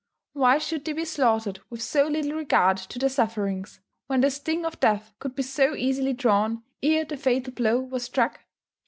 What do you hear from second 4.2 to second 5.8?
the sting of death could be so